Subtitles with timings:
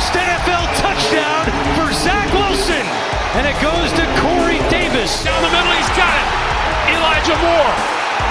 [0.00, 1.44] First NFL touchdown
[1.76, 2.88] for Zach Wilson.
[3.36, 5.12] And it goes to Corey Davis.
[5.22, 6.96] Down the middle, he's got it.
[6.96, 7.74] Elijah Moore.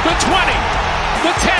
[0.01, 0.49] The 20,
[1.21, 1.53] the 10,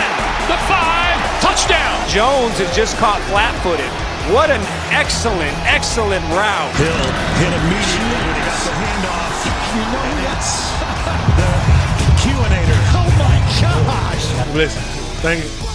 [0.49, 1.45] the 5.
[1.45, 1.93] Touchdown.
[2.09, 3.85] Jones is just caught flat footed.
[4.33, 6.73] What an excellent, excellent route.
[6.81, 7.05] Hill
[7.37, 9.45] hit immediately when he got the handoff.
[9.77, 10.73] You know that's
[11.37, 12.81] the QAnator.
[12.97, 14.25] Oh my gosh.
[14.57, 14.81] Listen,
[15.21, 15.68] thank you.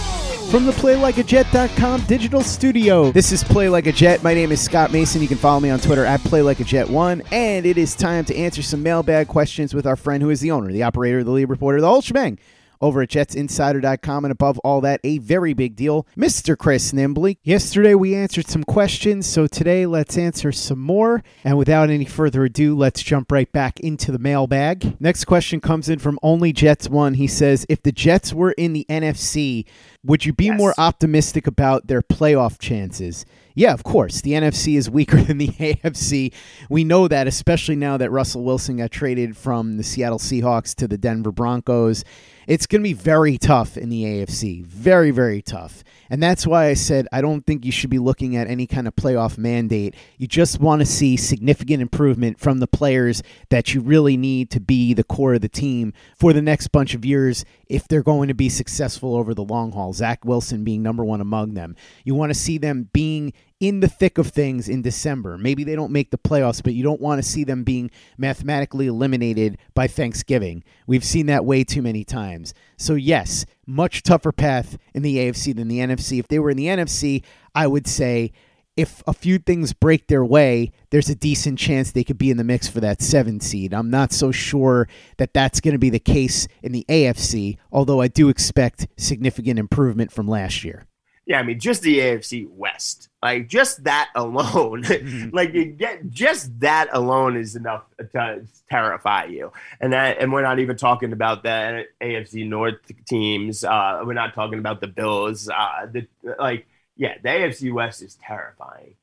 [0.55, 4.23] From the PlayLikeAJet.com digital studio, this is Play Like a Jet.
[4.23, 5.21] My name is Scott Mason.
[5.21, 7.27] You can follow me on Twitter at PlayLikeAJet1.
[7.33, 10.51] And it is time to answer some mailbag questions with our friend who is the
[10.51, 12.39] owner, the operator, the lead reporter, the whole shebang
[12.81, 14.25] over at jetsinsider.com.
[14.25, 16.57] And above all that, a very big deal, Mr.
[16.57, 17.37] Chris Nimbley.
[17.43, 21.23] Yesterday we answered some questions, so today let's answer some more.
[21.43, 24.99] And without any further ado, let's jump right back into the mailbag.
[24.99, 27.15] Next question comes in from Only Jets One.
[27.15, 29.65] He says, If the Jets were in the NFC,
[30.03, 33.25] would you be more optimistic about their playoff chances?
[33.55, 34.21] Yeah, of course.
[34.21, 36.33] The NFC is weaker than the AFC.
[36.69, 40.87] We know that, especially now that Russell Wilson got traded from the Seattle Seahawks to
[40.87, 42.03] the Denver Broncos.
[42.47, 44.63] It's going to be very tough in the AFC.
[44.63, 45.83] Very, very tough.
[46.09, 48.87] And that's why I said I don't think you should be looking at any kind
[48.87, 49.95] of playoff mandate.
[50.17, 54.59] You just want to see significant improvement from the players that you really need to
[54.59, 58.27] be the core of the team for the next bunch of years if they're going
[58.27, 59.93] to be successful over the long haul.
[59.93, 61.75] Zach Wilson being number one among them.
[62.03, 65.37] You want to see them being in the thick of things in December.
[65.37, 68.87] Maybe they don't make the playoffs, but you don't want to see them being mathematically
[68.87, 70.63] eliminated by Thanksgiving.
[70.87, 72.53] We've seen that way too many times.
[72.77, 76.19] So, yes, much tougher path in the AFC than the NFC.
[76.19, 77.23] If they were in the NFC,
[77.53, 78.33] I would say
[78.75, 82.37] if a few things break their way, there's a decent chance they could be in
[82.37, 83.73] the mix for that seven seed.
[83.73, 88.01] I'm not so sure that that's going to be the case in the AFC, although
[88.01, 90.87] I do expect significant improvement from last year.
[91.25, 94.83] Yeah, I mean, just the AFC West, like just that alone,
[95.33, 99.51] like you get just that alone is enough to terrify you.
[99.81, 102.75] And that, and we're not even talking about the AFC North
[103.07, 103.63] teams.
[103.63, 105.49] Uh, we're not talking about the Bills.
[105.49, 108.93] Uh, the like, yeah, the AFC West is terrifying.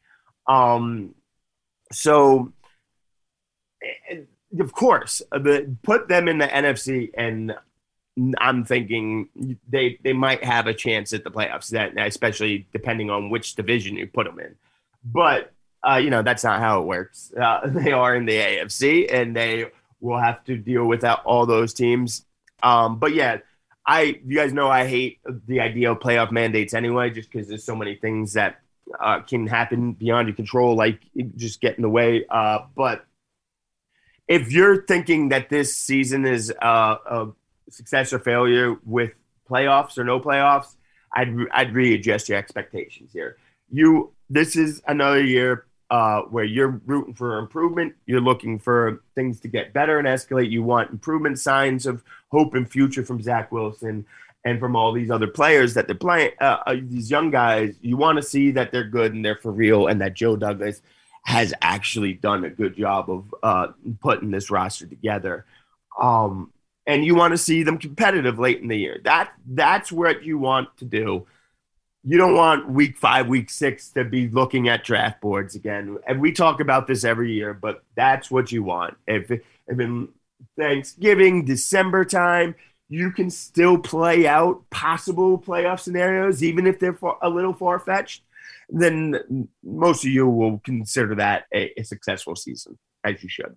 [0.46, 1.16] Um,
[1.90, 2.52] so,
[4.08, 4.28] and
[4.60, 7.56] of course, the, put them in the NFC and
[8.38, 9.29] I'm thinking
[9.69, 11.70] they they might have a chance at the playoffs.
[11.70, 14.55] That especially depending on which division you put them in.
[15.05, 15.53] But
[15.88, 17.32] uh, you know that's not how it works.
[17.35, 19.70] Uh, they are in the AFC, and they
[20.00, 22.26] will have to deal with that, all those teams.
[22.62, 23.38] Um, but yeah,
[23.87, 27.64] I you guys know I hate the idea of playoff mandates anyway, just because there's
[27.64, 28.61] so many things that
[29.00, 31.00] uh, can happen beyond your control, like
[31.37, 32.25] just get in the way.
[32.29, 33.06] Uh, but
[34.29, 37.26] if you're thinking that this season is uh, a
[37.70, 39.12] success or failure with
[39.49, 40.76] playoffs or no playoffs,
[41.14, 43.37] I'd I'd readjust your expectations here.
[43.70, 47.94] You this is another year uh, where you're rooting for improvement.
[48.06, 50.50] You're looking for things to get better and escalate.
[50.50, 54.06] You want improvement signs of hope and future from Zach Wilson
[54.44, 56.32] and from all these other players that they're playing.
[56.41, 59.53] Uh, uh, these young guys, you want to see that they're good and they're for
[59.53, 60.81] real, and that Joe Douglas
[61.25, 63.69] has actually done a good job of uh,
[64.00, 65.44] putting this roster together.
[66.00, 66.53] Um,
[66.87, 69.00] and you want to see them competitive late in the year.
[69.05, 71.26] That that's what you want to do
[72.05, 75.99] you don't want week five, week six to be looking at draft boards again.
[76.06, 78.96] And we talk about this every year, but that's what you want.
[79.06, 80.08] If, if in
[80.58, 82.56] Thanksgiving, December time,
[82.88, 88.23] you can still play out possible playoff scenarios, even if they're a little far fetched,
[88.69, 93.56] then most of you will consider that a, a successful season, as you should.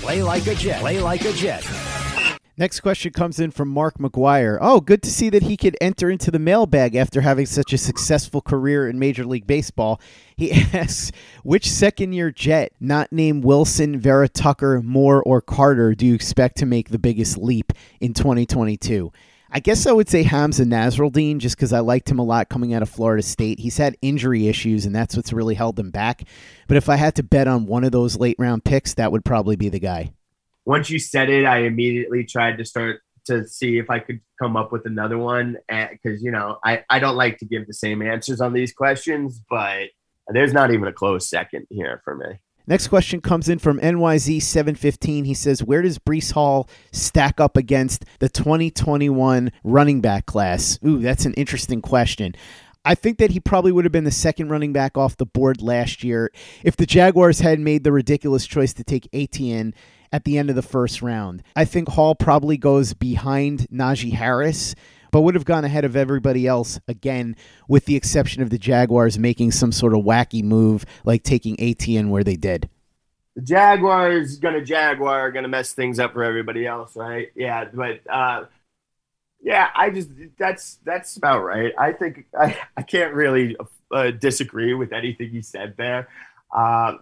[0.00, 0.80] Play like a Jet.
[0.80, 1.62] Play like a Jet.
[2.56, 4.56] Next question comes in from Mark McGuire.
[4.58, 7.78] Oh, good to see that he could enter into the mailbag after having such a
[7.78, 10.00] successful career in Major League Baseball.
[10.36, 11.12] He asks,
[11.42, 16.56] which second year Jet, not named Wilson, Vera Tucker, Moore, or Carter, do you expect
[16.58, 19.12] to make the biggest leap in 2022?
[19.52, 22.72] I guess I would say Hamsah Nasirildeen just because I liked him a lot coming
[22.72, 23.58] out of Florida State.
[23.58, 26.22] He's had injury issues, and that's what's really held him back.
[26.68, 29.24] But if I had to bet on one of those late round picks, that would
[29.24, 30.12] probably be the guy.
[30.64, 34.56] Once you said it, I immediately tried to start to see if I could come
[34.56, 37.74] up with another one eh, because, you know, I, I don't like to give the
[37.74, 39.88] same answers on these questions, but
[40.28, 42.38] there's not even a close second here for me.
[42.70, 45.26] Next question comes in from NYZ715.
[45.26, 50.78] He says, Where does Breece Hall stack up against the 2021 running back class?
[50.86, 52.36] Ooh, that's an interesting question.
[52.84, 55.60] I think that he probably would have been the second running back off the board
[55.60, 56.30] last year
[56.62, 59.74] if the Jaguars had made the ridiculous choice to take Etienne
[60.12, 61.42] at the end of the first round.
[61.56, 64.76] I think Hall probably goes behind Najee Harris
[65.10, 67.36] but would have gone ahead of everybody else again,
[67.68, 72.10] with the exception of the Jaguars making some sort of wacky move like taking Etienne
[72.10, 72.68] where they did.
[73.36, 77.28] The Jaguars gonna Jaguar gonna mess things up for everybody else, right?
[77.34, 78.46] Yeah, but uh,
[79.42, 81.72] yeah, I just that's that's about right.
[81.78, 83.56] I think I, I can't really
[83.92, 86.08] uh, disagree with anything you said there.
[86.54, 86.94] Uh,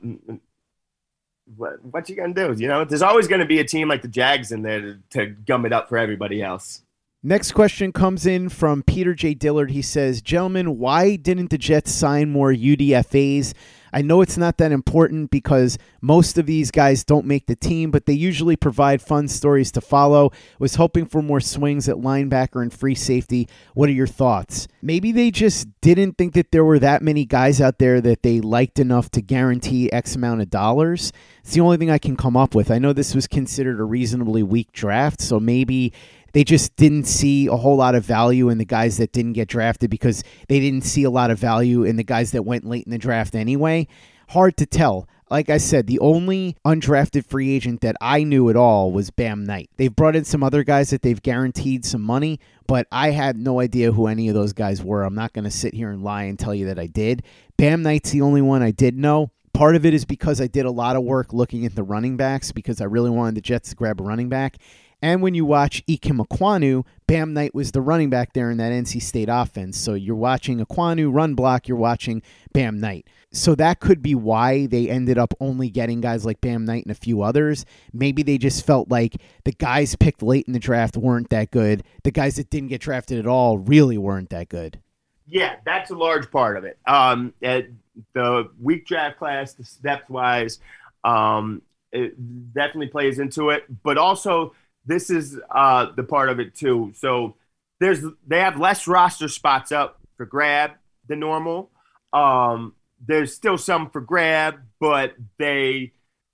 [1.56, 2.54] what, what you gonna do?
[2.56, 5.26] You know, there's always gonna be a team like the Jags in there to, to
[5.26, 6.82] gum it up for everybody else.
[7.28, 9.34] Next question comes in from Peter J.
[9.34, 9.70] Dillard.
[9.70, 13.52] He says, Gentlemen, why didn't the Jets sign more UDFAs?
[13.92, 17.90] I know it's not that important because most of these guys don't make the team,
[17.90, 20.30] but they usually provide fun stories to follow.
[20.58, 23.46] Was hoping for more swings at linebacker and free safety.
[23.74, 24.66] What are your thoughts?
[24.80, 28.40] Maybe they just didn't think that there were that many guys out there that they
[28.40, 31.12] liked enough to guarantee X amount of dollars.
[31.42, 32.70] It's the only thing I can come up with.
[32.70, 35.92] I know this was considered a reasonably weak draft, so maybe
[36.32, 39.48] they just didn't see a whole lot of value in the guys that didn't get
[39.48, 42.84] drafted because they didn't see a lot of value in the guys that went late
[42.84, 43.86] in the draft anyway.
[44.30, 45.08] Hard to tell.
[45.30, 49.44] Like I said, the only undrafted free agent that I knew at all was Bam
[49.44, 49.68] Knight.
[49.76, 53.60] They've brought in some other guys that they've guaranteed some money, but I had no
[53.60, 55.02] idea who any of those guys were.
[55.02, 57.24] I'm not going to sit here and lie and tell you that I did.
[57.58, 59.30] Bam Knight's the only one I did know.
[59.52, 62.16] Part of it is because I did a lot of work looking at the running
[62.16, 64.56] backs because I really wanted the Jets to grab a running back.
[65.00, 68.72] And when you watch Ikem Ekwonu, Bam Knight was the running back there in that
[68.72, 69.78] NC State offense.
[69.78, 72.20] So you're watching Ekwonu run block, you're watching
[72.52, 73.06] Bam Knight.
[73.30, 76.90] So that could be why they ended up only getting guys like Bam Knight and
[76.90, 77.64] a few others.
[77.92, 81.84] Maybe they just felt like the guys picked late in the draft weren't that good.
[82.02, 84.80] The guys that didn't get drafted at all really weren't that good.
[85.26, 86.78] Yeah, that's a large part of it.
[86.86, 90.58] Um, the weak draft class, the depth wise,
[91.04, 91.62] um,
[91.92, 92.14] it
[92.52, 93.64] definitely plays into it.
[93.82, 94.54] But also,
[94.88, 96.92] this is uh, the part of it too.
[96.96, 97.36] So
[97.78, 100.72] there's they have less roster spots up for grab
[101.06, 101.70] than normal.
[102.12, 102.74] Um,
[103.06, 105.92] there's still some for grab, but they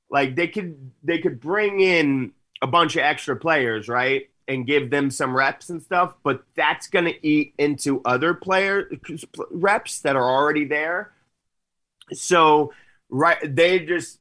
[0.08, 2.32] like they could they could bring in
[2.62, 4.30] a bunch of extra players, right?
[4.46, 8.90] And give them some reps and stuff, but that's going to eat into other player
[9.50, 11.12] reps that are already there.
[12.12, 12.72] So,
[13.08, 14.18] right, they just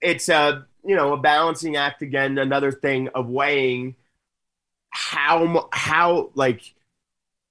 [0.00, 2.38] it's a you know a balancing act again.
[2.38, 3.96] Another thing of weighing
[4.90, 6.74] how how like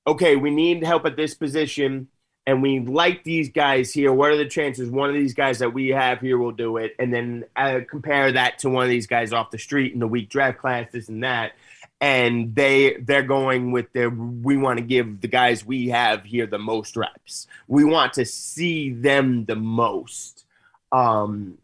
[0.07, 2.07] okay, we need help at this position
[2.47, 5.73] and we like these guys here, what are the chances one of these guys that
[5.73, 6.95] we have here will do it?
[6.97, 10.07] And then uh, compare that to one of these guys off the street in the
[10.07, 11.53] weak draft class, this and that.
[11.99, 16.47] And they they're going with their we want to give the guys we have here
[16.47, 17.45] the most reps.
[17.67, 20.45] We want to see them the most.
[20.91, 21.59] Um,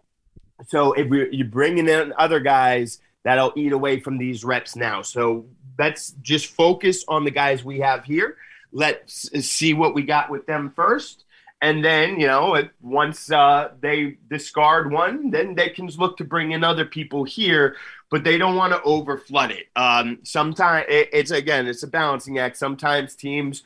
[0.66, 5.02] so if we, you're bringing in other guys, that'll eat away from these reps now.
[5.02, 5.46] So
[5.78, 8.38] let's just focus on the guys we have here
[8.72, 11.24] let's see what we got with them first.
[11.62, 16.52] And then, you know, once uh, they discard one, then they can look to bring
[16.52, 17.76] in other people here,
[18.12, 19.66] but they don't want to overflood it.
[19.76, 22.58] Um, sometimes it, it's again, it's a balancing act.
[22.58, 23.64] Sometimes teams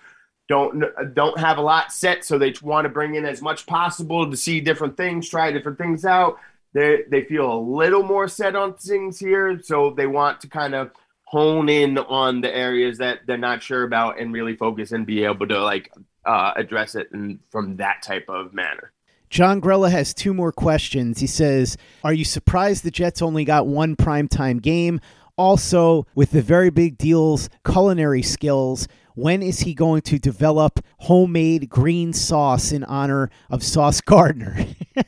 [0.47, 4.29] don't don't have a lot set, so they want to bring in as much possible
[4.29, 6.39] to see different things, try different things out.
[6.73, 10.73] They they feel a little more set on things here, so they want to kind
[10.73, 10.91] of
[11.25, 15.23] hone in on the areas that they're not sure about and really focus and be
[15.23, 15.91] able to like
[16.25, 18.91] uh, address it in, from that type of manner.
[19.29, 21.21] John Grella has two more questions.
[21.21, 24.99] He says, Are you surprised the Jets only got one primetime game?
[25.37, 31.69] Also, with the very big deals, culinary skills, when is he going to develop homemade
[31.69, 34.65] green sauce in honor of Sauce Gardner?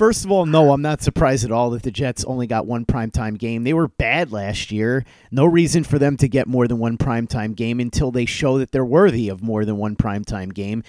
[0.00, 2.86] First of all, no, I'm not surprised at all that the Jets only got one
[2.86, 3.64] primetime game.
[3.64, 5.04] They were bad last year.
[5.30, 8.72] No reason for them to get more than one primetime game until they show that
[8.72, 10.84] they're worthy of more than one primetime game.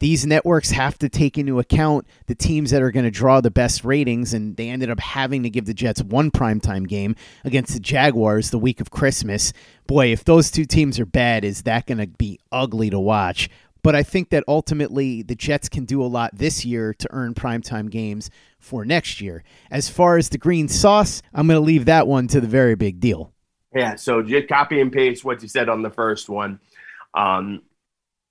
[0.00, 3.52] These networks have to take into account the teams that are going to draw the
[3.52, 7.72] best ratings, and they ended up having to give the Jets one primetime game against
[7.72, 9.52] the Jaguars the week of Christmas.
[9.86, 13.48] Boy, if those two teams are bad, is that going to be ugly to watch?
[13.86, 17.34] But I think that ultimately the Jets can do a lot this year to earn
[17.34, 19.44] primetime games for next year.
[19.70, 22.74] As far as the green sauce, I'm going to leave that one to the very
[22.74, 23.32] big deal.
[23.72, 26.58] Yeah, so just copy and paste what you said on the first one.
[27.14, 27.62] Um,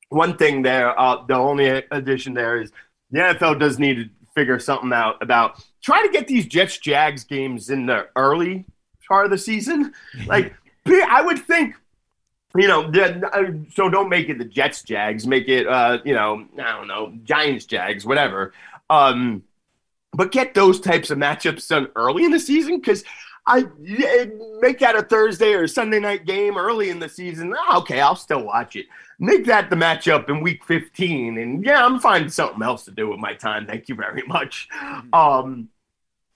[0.09, 2.74] one thing there, uh, the only addition there is
[3.12, 7.24] the NFL does need to figure something out about try to get these Jets Jags
[7.24, 8.65] games in the early
[9.07, 9.93] part of the season.
[10.27, 10.53] Like,
[10.85, 11.75] I would think
[12.55, 16.45] you know, uh, so don't make it the Jets Jags, make it, uh, you know,
[16.57, 18.53] I don't know, Giants Jags, whatever.
[18.89, 19.43] Um,
[20.13, 23.03] but get those types of matchups done early in the season because
[23.47, 23.65] I
[24.59, 27.53] make that a Thursday or a Sunday night game early in the season.
[27.57, 28.88] Oh, okay, I'll still watch it.
[29.19, 31.38] Make that the matchup in week 15.
[31.38, 33.67] And yeah, I'm finding something else to do with my time.
[33.67, 34.67] Thank you very much.
[34.74, 35.13] Mm-hmm.
[35.13, 35.69] Um,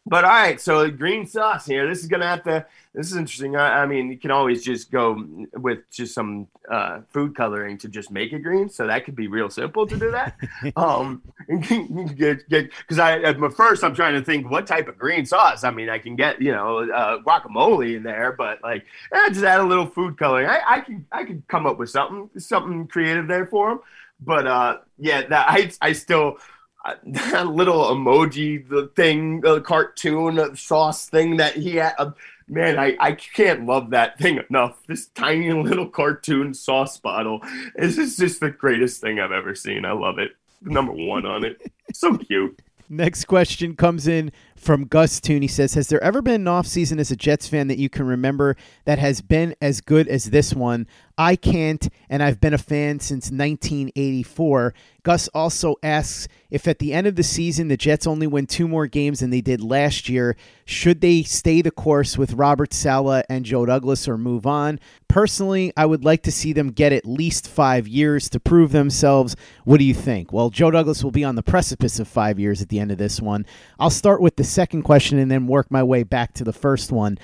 [0.10, 1.88] but all right, so green sauce here.
[1.88, 2.66] This is gonna have to.
[2.96, 3.56] This is interesting.
[3.56, 5.24] I, I mean, you can always just go
[5.54, 8.70] with just some uh, food coloring to just make it green.
[8.70, 10.36] So that could be real simple to do that.
[10.75, 11.22] um,
[12.18, 15.63] get get because I at first I'm trying to think what type of green sauce.
[15.63, 19.46] I mean, I can get you know uh, guacamole in there, but like eh, just
[19.46, 20.48] add a little food coloring.
[20.48, 23.80] I, I can I can come up with something something creative there for them.
[24.20, 26.39] But uh, yeah, that I I still
[27.05, 32.12] that little emoji the thing the cartoon sauce thing that he had uh,
[32.48, 34.81] man I, I can't love that thing enough.
[34.88, 37.41] This tiny little cartoon sauce bottle
[37.75, 39.86] is just the greatest thing i've ever seen.
[39.86, 40.36] I love it.
[40.62, 41.62] Number one on it.
[41.93, 42.59] So cute.
[42.89, 47.00] Next question comes in From Gus Toon, he says, Has there ever been an offseason
[47.00, 50.54] as a Jets fan that you can remember that has been as good as this
[50.54, 50.86] one?
[51.18, 54.74] I can't, and I've been a fan since 1984.
[55.04, 58.68] Gus also asks if at the end of the season the Jets only win two
[58.68, 63.25] more games than they did last year, should they stay the course with Robert Saleh
[63.30, 64.80] and Joe Douglas or move on?
[65.08, 69.36] Personally, I would like to see them get at least five years to prove themselves.
[69.66, 70.32] What do you think?
[70.32, 72.98] Well, Joe Douglas will be on the precipice of five years at the end of
[72.98, 73.46] this one.
[73.80, 76.91] I'll start with the second question and then work my way back to the first
[76.91, 77.18] one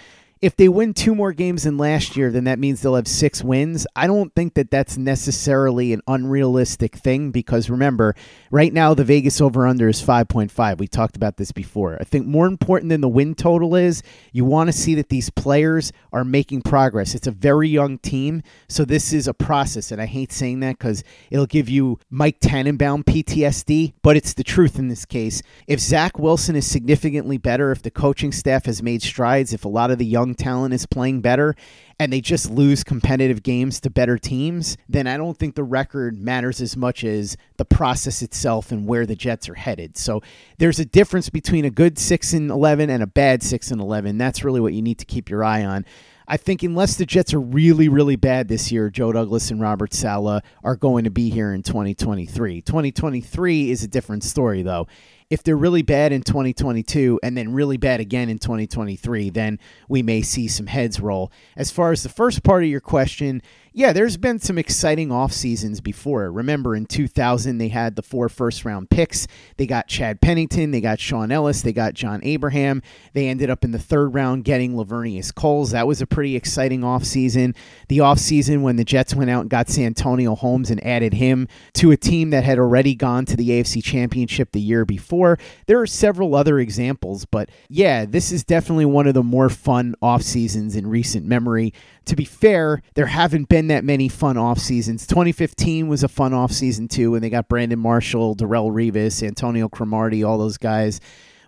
[0.46, 3.44] if they win two more games than last year, then that means they'll have six
[3.44, 3.88] wins.
[3.96, 8.14] I don't think that that's necessarily an unrealistic thing because remember,
[8.52, 10.78] right now the Vegas over under is 5.5.
[10.78, 11.98] We talked about this before.
[12.00, 15.32] I think more important than the win total is you want to see that these
[15.32, 17.16] players are making progress.
[17.16, 19.92] It's a very young team, so this is a process.
[19.92, 24.44] And I hate saying that because it'll give you Mike Tannenbaum PTSD, but it's the
[24.44, 25.42] truth in this case.
[25.66, 29.70] If Zach Wilson is significantly better, if the coaching staff has made strides, if a
[29.70, 31.56] lot of the young talent is playing better
[32.00, 36.18] and they just lose competitive games to better teams, then I don't think the record
[36.18, 39.98] matters as much as the process itself and where the Jets are headed.
[39.98, 40.22] So
[40.58, 44.18] there's a difference between a good 6 and 11 and a bad 6 and 11.
[44.18, 45.86] That's really what you need to keep your eye on.
[46.28, 49.94] I think unless the Jets are really, really bad this year, Joe Douglas and Robert
[49.94, 52.62] Saleh are going to be here in 2023.
[52.62, 54.88] 2023 is a different story, though
[55.30, 60.02] if they're really bad in 2022 and then really bad again in 2023, then we
[60.04, 61.32] may see some heads roll.
[61.58, 63.42] As far as the first part of your question,
[63.78, 66.32] yeah, there's been some exciting off seasons before.
[66.32, 69.28] Remember, in 2000, they had the four first round picks.
[69.58, 72.82] They got Chad Pennington, they got Shaun Ellis, they got John Abraham.
[73.12, 75.72] They ended up in the third round getting Laveranues Coles.
[75.72, 77.54] That was a pretty exciting off season.
[77.90, 81.50] The off season when the Jets went out and got Santonio Holmes and added him
[81.74, 85.38] to a team that had already gone to the AFC Championship the year before.
[85.66, 89.96] There are several other examples, but yeah, this is definitely one of the more fun
[90.02, 91.74] off seasons in recent memory
[92.06, 95.08] to be fair, there haven't been that many fun off seasons.
[95.08, 99.70] 2015 was a fun off season too, when they got Brandon Marshall, Darrelle Revis, Antonio
[99.70, 101.00] Cromartie, all those guys.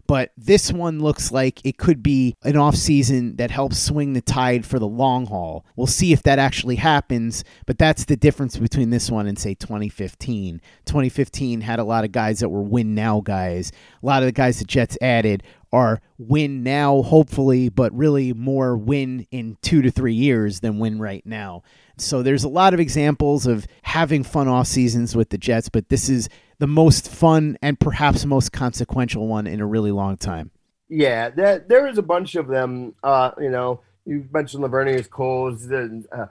[0.07, 4.21] But this one looks like it could be an off season that helps swing the
[4.21, 5.65] tide for the long haul.
[5.75, 9.53] We'll see if that actually happens, but that's the difference between this one and say
[9.53, 10.61] 2015.
[10.85, 13.71] 2015 had a lot of guys that were win now guys.
[14.01, 18.77] A lot of the guys the Jets added are win now, hopefully, but really more
[18.77, 21.63] win in two to three years than win right now.
[21.97, 25.89] So there's a lot of examples of having fun off seasons with the Jets, but
[25.89, 26.29] this is
[26.59, 30.51] the most fun and perhaps most consequential one in a really long time.
[30.89, 32.95] Yeah, there, there is a bunch of them.
[33.03, 36.27] Uh, you know, you mentioned Laveranues Coles, the uh,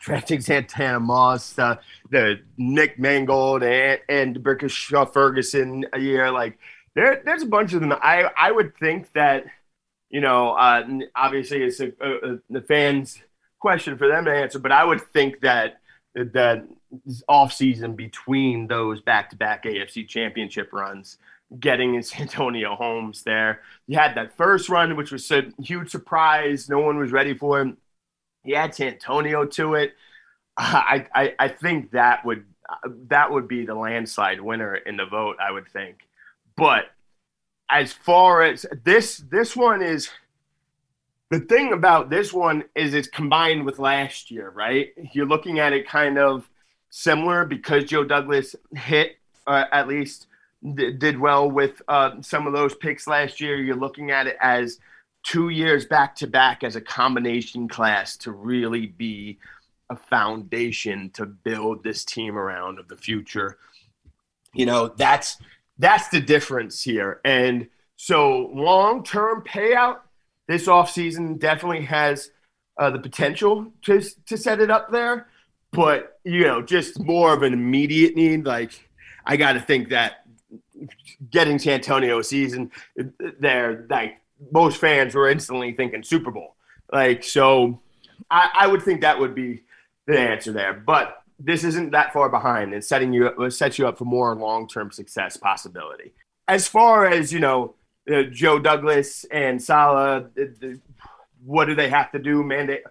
[0.00, 1.76] drafting Santana Moss, uh,
[2.10, 6.30] the Nick Mangold, and, and D'Brickashaw Ferguson a year.
[6.30, 6.58] Like,
[6.94, 7.92] there, there's a bunch of them.
[7.92, 9.44] I, I would think that,
[10.08, 10.82] you know, uh,
[11.14, 13.22] obviously it's a, a, a, the fans'
[13.60, 15.79] question for them to answer, but I would think that
[16.14, 16.64] that
[17.28, 21.18] off season between those back to back AFC Championship runs,
[21.58, 23.62] getting his Antonio Holmes there.
[23.86, 26.68] You had that first run, which was a huge surprise.
[26.68, 27.76] No one was ready for him.
[28.44, 29.94] He add Santonio to it.
[30.56, 32.44] I, I, I think that would
[33.08, 35.36] that would be the landslide winner in the vote.
[35.40, 36.06] I would think.
[36.56, 36.90] But
[37.70, 40.10] as far as this, this one is
[41.30, 44.90] the thing about this one is it's combined with last year, right?
[45.12, 46.50] You're looking at it kind of
[46.90, 49.16] similar because Joe Douglas hit
[49.46, 50.26] uh, at least
[50.74, 53.56] d- did well with uh, some of those picks last year.
[53.56, 54.80] You're looking at it as
[55.22, 59.38] two years back to back as a combination class to really be
[59.88, 63.58] a foundation to build this team around of the future.
[64.52, 65.36] You know, that's
[65.78, 67.20] that's the difference here.
[67.24, 69.98] And so long term payout,
[70.50, 72.30] this offseason definitely has
[72.78, 75.28] uh, the potential to, to set it up there.
[75.72, 78.44] But, you know, just more of an immediate need.
[78.44, 78.88] Like,
[79.24, 80.24] I got to think that
[81.30, 82.72] getting Santonio a season
[83.38, 86.56] there, like, most fans were instantly thinking Super Bowl.
[86.92, 87.80] Like, so
[88.30, 89.62] I, I would think that would be
[90.06, 90.74] the answer there.
[90.74, 94.34] But this isn't that far behind and setting you up, sets you up for more
[94.34, 96.12] long-term success possibility.
[96.48, 97.74] As far as, you know,
[98.12, 100.24] uh, Joe Douglas and Saleh,
[101.44, 102.42] what do they have to do?
[102.42, 102.82] Mandate.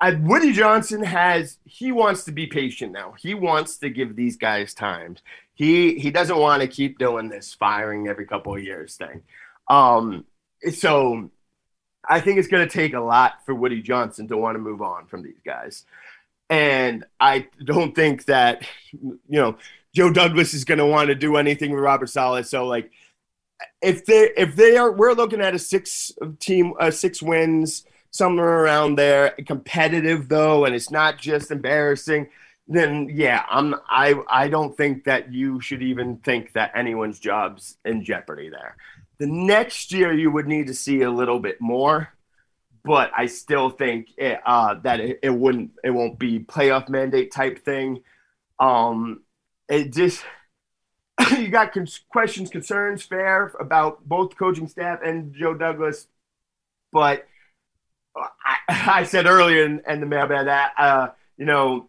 [0.00, 3.14] I, Woody Johnson has he wants to be patient now.
[3.18, 5.20] He wants to give these guys times.
[5.54, 9.22] He he doesn't want to keep doing this firing every couple of years thing.
[9.68, 10.24] Um,
[10.72, 11.30] so
[12.08, 14.82] I think it's going to take a lot for Woody Johnson to want to move
[14.82, 15.84] on from these guys.
[16.50, 19.56] And I don't think that, you know,
[19.94, 22.44] Joe Douglas is going to want to do anything with Robert Saleh.
[22.44, 22.90] So, like,
[23.80, 28.62] if they if they are we're looking at a six team uh, six wins somewhere
[28.62, 29.30] around there.
[29.46, 32.28] Competitive though and it's not just embarrassing
[32.68, 37.76] then yeah i'm i i don't think that you should even think that anyone's job's
[37.84, 38.76] in jeopardy there.
[39.18, 42.08] The next year you would need to see a little bit more
[42.84, 47.32] but i still think it, uh, that it, it wouldn't it won't be playoff mandate
[47.32, 48.02] type thing.
[48.58, 49.22] Um
[49.68, 50.24] it just
[51.38, 56.06] you got con- questions, concerns, fair about both coaching staff and Joe Douglas,
[56.92, 57.26] but
[58.16, 61.88] I, I said earlier in, in the mailbag that uh, you know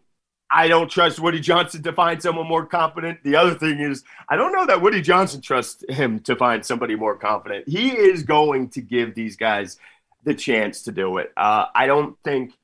[0.50, 3.20] I don't trust Woody Johnson to find someone more confident.
[3.24, 6.96] The other thing is I don't know that Woody Johnson trusts him to find somebody
[6.96, 7.68] more confident.
[7.68, 9.78] He is going to give these guys
[10.24, 11.32] the chance to do it.
[11.36, 12.54] Uh, I don't think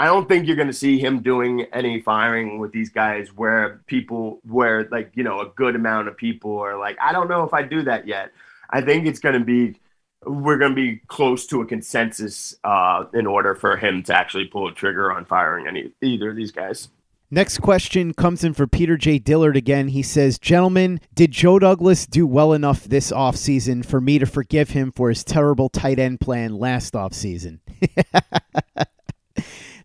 [0.00, 3.80] I don't think you're going to see him doing any firing with these guys where
[3.86, 7.42] people, where like, you know, a good amount of people are like, I don't know
[7.42, 8.30] if I do that yet.
[8.70, 9.80] I think it's going to be,
[10.24, 14.46] we're going to be close to a consensus uh, in order for him to actually
[14.46, 16.88] pull a trigger on firing any either of these guys.
[17.30, 19.18] Next question comes in for Peter J.
[19.18, 19.88] Dillard again.
[19.88, 24.70] He says, Gentlemen, did Joe Douglas do well enough this offseason for me to forgive
[24.70, 27.58] him for his terrible tight end plan last offseason?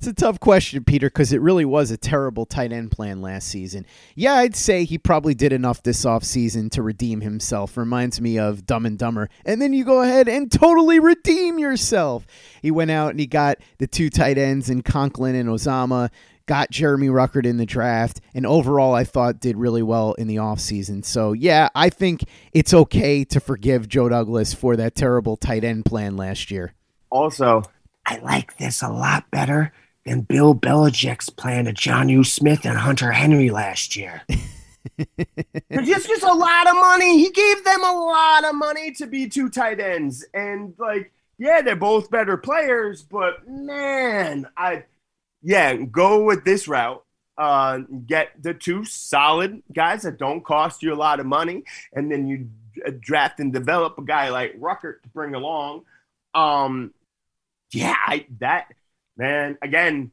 [0.04, 3.48] It's a tough question, Peter, because it really was a terrible tight end plan last
[3.48, 3.86] season.
[4.16, 7.78] Yeah, I'd say he probably did enough this offseason to redeem himself.
[7.78, 9.30] Reminds me of Dumb and Dumber.
[9.46, 12.28] And then you go ahead and totally redeem yourself.
[12.62, 16.10] He went out and he got the two tight ends in Conklin and Uzomah
[16.48, 20.36] got Jeremy Ruckert in the draft, and overall, I thought did really well in the
[20.36, 21.06] offseason.
[21.06, 25.86] So, yeah, I think it's okay to forgive Joe Douglas for that terrible tight end
[25.86, 26.74] plan last year.
[27.10, 27.64] Also,
[28.06, 29.72] I like this a lot better
[30.06, 34.22] than Bill Belichick's plan to Jonnu Smith and Hunter Henry last year.
[35.72, 37.20] just just a lot of money.
[37.20, 41.62] He gave them a lot of money to be two tight ends, and like, yeah,
[41.62, 44.84] they're both better players, but man, I,
[45.42, 47.04] yeah, go with this route.
[47.36, 51.64] Uh, get the two solid guys that don't cost you a lot of money,
[51.94, 52.48] and then you
[53.00, 55.84] draft and develop a guy like Ruckert to bring along.
[56.36, 56.94] Um,
[57.72, 58.68] yeah, I, that
[59.18, 60.12] man, again,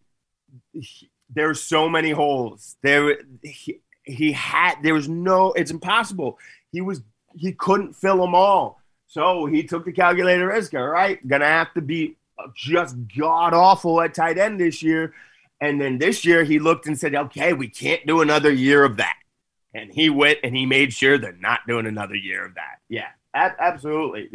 [0.73, 2.77] he, there's so many holes.
[2.83, 4.77] There, he, he had.
[4.83, 5.53] There was no.
[5.53, 6.39] It's impossible.
[6.73, 7.03] He was.
[7.35, 8.81] He couldn't fill them all.
[9.07, 10.75] So he took the calculator risk.
[10.75, 12.17] All right, gonna have to be
[12.55, 15.15] just god awful at tight end this year.
[15.61, 18.97] And then this year he looked and said, "Okay, we can't do another year of
[18.97, 19.17] that."
[19.75, 22.79] And he went and he made sure they're not doing another year of that.
[22.89, 24.29] Yeah, absolutely.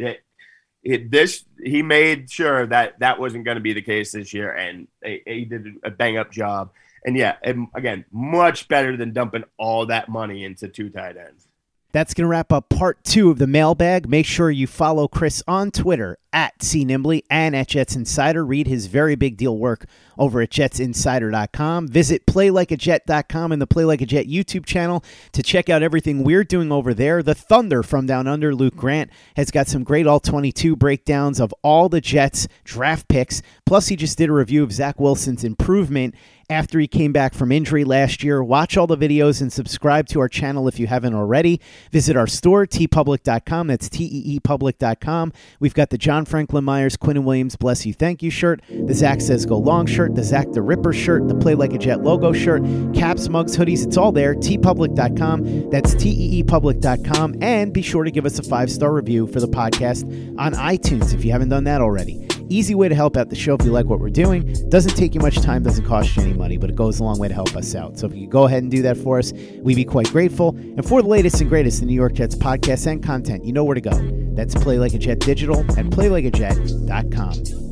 [0.86, 4.86] This he made sure that that wasn't going to be the case this year, and
[5.04, 6.70] he, he did a bang up job.
[7.04, 11.48] And yeah, and again, much better than dumping all that money into two tight ends.
[11.92, 14.08] That's going to wrap up part two of the mailbag.
[14.08, 18.44] Make sure you follow Chris on Twitter at CNimbley and at Jets Insider.
[18.44, 19.86] Read his very big deal work
[20.18, 21.88] over at jetsinsider.com.
[21.88, 26.44] Visit playlikeajet.com and the Play Like a Jet YouTube channel to check out everything we're
[26.44, 27.22] doing over there.
[27.22, 31.54] The Thunder from Down Under, Luke Grant, has got some great All 22 breakdowns of
[31.62, 33.40] all the Jets draft picks.
[33.64, 36.14] Plus, he just did a review of Zach Wilson's improvement
[36.48, 38.42] after he came back from injury last year.
[38.42, 41.60] Watch all the videos and subscribe to our channel if you haven't already.
[41.90, 43.66] Visit our store, teepublic.com.
[43.66, 45.32] That's T-E-E-public.com.
[45.58, 49.20] We've got the John Franklin Myers, Quinnen Williams, Bless You, Thank You shirt, the Zach
[49.20, 52.32] Says Go Long shirt, the Zach the Ripper shirt, the Play Like a Jet logo
[52.32, 52.62] shirt,
[52.94, 53.86] caps, mugs, hoodies.
[53.86, 54.34] It's all there.
[54.34, 55.70] teepublic.com.
[55.70, 57.36] That's T-E-E-public.com.
[57.40, 60.04] And be sure to give us a five-star review for the podcast
[60.38, 62.26] on iTunes if you haven't done that already.
[62.48, 64.52] Easy way to help out the show if you like what we're doing.
[64.68, 67.18] Doesn't take you much time, doesn't cost you any money, but it goes a long
[67.18, 67.98] way to help us out.
[67.98, 69.32] So if you could go ahead and do that for us,
[69.62, 70.50] we'd be quite grateful.
[70.50, 73.64] And for the latest and greatest in New York Jets podcasts and content, you know
[73.64, 73.90] where to go.
[74.34, 77.66] That's Play Like a Jet Digital at playlikeajet.com.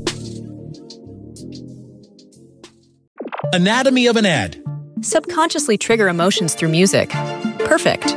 [3.53, 4.61] Anatomy of an ad.
[5.01, 7.11] Subconsciously trigger emotions through music.
[7.61, 8.17] Perfect.